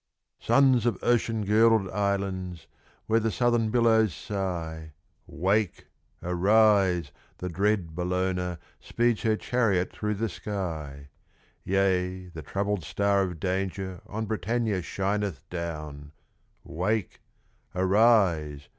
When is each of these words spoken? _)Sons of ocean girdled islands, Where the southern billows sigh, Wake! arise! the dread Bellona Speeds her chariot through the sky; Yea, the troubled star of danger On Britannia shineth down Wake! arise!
_)Sons 0.43 0.87
of 0.87 0.97
ocean 1.03 1.45
girdled 1.45 1.87
islands, 1.91 2.65
Where 3.05 3.19
the 3.19 3.29
southern 3.29 3.69
billows 3.69 4.15
sigh, 4.15 4.93
Wake! 5.27 5.89
arise! 6.23 7.11
the 7.37 7.49
dread 7.49 7.93
Bellona 7.95 8.57
Speeds 8.79 9.21
her 9.21 9.35
chariot 9.35 9.91
through 9.91 10.15
the 10.15 10.27
sky; 10.27 11.09
Yea, 11.63 12.29
the 12.33 12.41
troubled 12.41 12.83
star 12.83 13.21
of 13.21 13.39
danger 13.39 14.01
On 14.07 14.25
Britannia 14.25 14.81
shineth 14.81 15.47
down 15.51 16.13
Wake! 16.65 17.21
arise! 17.75 18.69